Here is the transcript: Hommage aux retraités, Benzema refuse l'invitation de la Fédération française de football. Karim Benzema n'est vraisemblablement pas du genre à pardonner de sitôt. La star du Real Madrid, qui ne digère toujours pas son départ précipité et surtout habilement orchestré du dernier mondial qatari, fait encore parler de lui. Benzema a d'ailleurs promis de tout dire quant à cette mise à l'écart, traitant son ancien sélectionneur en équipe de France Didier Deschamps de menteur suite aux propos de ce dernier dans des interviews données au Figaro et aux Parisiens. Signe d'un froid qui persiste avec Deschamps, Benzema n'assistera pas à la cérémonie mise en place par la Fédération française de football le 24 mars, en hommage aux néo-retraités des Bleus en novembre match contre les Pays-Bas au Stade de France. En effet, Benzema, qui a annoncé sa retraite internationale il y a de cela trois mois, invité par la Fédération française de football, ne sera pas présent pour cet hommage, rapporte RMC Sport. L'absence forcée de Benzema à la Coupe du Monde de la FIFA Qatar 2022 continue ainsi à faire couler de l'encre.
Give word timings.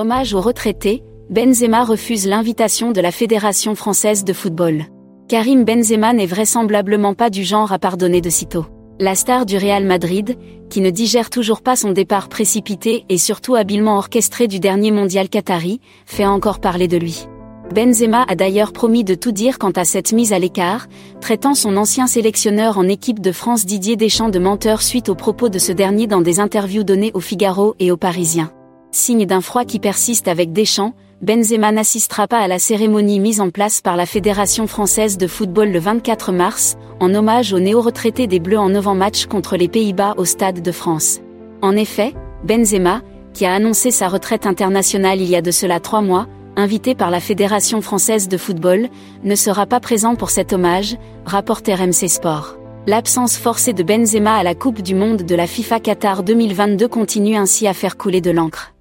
Hommage 0.00 0.32
aux 0.32 0.40
retraités, 0.40 1.02
Benzema 1.28 1.84
refuse 1.84 2.26
l'invitation 2.26 2.90
de 2.90 3.02
la 3.02 3.12
Fédération 3.12 3.74
française 3.74 4.24
de 4.24 4.32
football. 4.32 4.84
Karim 5.28 5.64
Benzema 5.64 6.14
n'est 6.14 6.24
vraisemblablement 6.24 7.12
pas 7.12 7.28
du 7.28 7.44
genre 7.44 7.70
à 7.70 7.78
pardonner 7.78 8.22
de 8.22 8.30
sitôt. 8.30 8.64
La 8.98 9.14
star 9.14 9.44
du 9.44 9.58
Real 9.58 9.84
Madrid, 9.84 10.38
qui 10.70 10.80
ne 10.80 10.88
digère 10.88 11.28
toujours 11.28 11.60
pas 11.60 11.76
son 11.76 11.92
départ 11.92 12.30
précipité 12.30 13.04
et 13.10 13.18
surtout 13.18 13.56
habilement 13.56 13.98
orchestré 13.98 14.48
du 14.48 14.58
dernier 14.58 14.90
mondial 14.90 15.28
qatari, 15.28 15.82
fait 16.06 16.24
encore 16.24 16.60
parler 16.60 16.88
de 16.88 16.96
lui. 16.96 17.26
Benzema 17.74 18.22
a 18.26 18.34
d'ailleurs 18.36 18.72
promis 18.72 19.04
de 19.04 19.14
tout 19.14 19.32
dire 19.32 19.58
quant 19.58 19.72
à 19.72 19.84
cette 19.84 20.12
mise 20.12 20.32
à 20.32 20.38
l'écart, 20.38 20.86
traitant 21.20 21.52
son 21.52 21.76
ancien 21.76 22.06
sélectionneur 22.06 22.78
en 22.78 22.88
équipe 22.88 23.20
de 23.20 23.32
France 23.32 23.66
Didier 23.66 23.96
Deschamps 23.96 24.30
de 24.30 24.38
menteur 24.38 24.80
suite 24.80 25.10
aux 25.10 25.14
propos 25.14 25.50
de 25.50 25.58
ce 25.58 25.72
dernier 25.72 26.06
dans 26.06 26.22
des 26.22 26.40
interviews 26.40 26.84
données 26.84 27.10
au 27.12 27.20
Figaro 27.20 27.74
et 27.78 27.92
aux 27.92 27.98
Parisiens. 27.98 28.50
Signe 28.92 29.24
d'un 29.24 29.40
froid 29.40 29.64
qui 29.64 29.78
persiste 29.78 30.26
avec 30.26 30.52
Deschamps, 30.52 30.94
Benzema 31.22 31.70
n'assistera 31.70 32.26
pas 32.26 32.38
à 32.40 32.48
la 32.48 32.58
cérémonie 32.58 33.20
mise 33.20 33.40
en 33.40 33.50
place 33.50 33.80
par 33.80 33.96
la 33.96 34.04
Fédération 34.04 34.66
française 34.66 35.16
de 35.16 35.28
football 35.28 35.70
le 35.70 35.78
24 35.78 36.32
mars, 36.32 36.76
en 36.98 37.14
hommage 37.14 37.52
aux 37.52 37.60
néo-retraités 37.60 38.26
des 38.26 38.40
Bleus 38.40 38.58
en 38.58 38.70
novembre 38.70 38.98
match 38.98 39.26
contre 39.26 39.56
les 39.56 39.68
Pays-Bas 39.68 40.14
au 40.16 40.24
Stade 40.24 40.60
de 40.60 40.72
France. 40.72 41.20
En 41.62 41.76
effet, 41.76 42.14
Benzema, 42.42 43.02
qui 43.32 43.46
a 43.46 43.54
annoncé 43.54 43.92
sa 43.92 44.08
retraite 44.08 44.44
internationale 44.44 45.20
il 45.20 45.28
y 45.28 45.36
a 45.36 45.42
de 45.42 45.52
cela 45.52 45.78
trois 45.78 46.00
mois, 46.00 46.26
invité 46.56 46.96
par 46.96 47.10
la 47.10 47.20
Fédération 47.20 47.82
française 47.82 48.26
de 48.26 48.36
football, 48.36 48.88
ne 49.22 49.34
sera 49.36 49.66
pas 49.66 49.78
présent 49.78 50.16
pour 50.16 50.30
cet 50.30 50.52
hommage, 50.52 50.96
rapporte 51.26 51.68
RMC 51.68 52.08
Sport. 52.08 52.56
L'absence 52.88 53.36
forcée 53.36 53.72
de 53.72 53.84
Benzema 53.84 54.34
à 54.34 54.42
la 54.42 54.56
Coupe 54.56 54.82
du 54.82 54.96
Monde 54.96 55.22
de 55.22 55.34
la 55.36 55.46
FIFA 55.46 55.78
Qatar 55.78 56.22
2022 56.24 56.88
continue 56.88 57.36
ainsi 57.36 57.68
à 57.68 57.74
faire 57.74 57.96
couler 57.96 58.20
de 58.20 58.32
l'encre. 58.32 58.72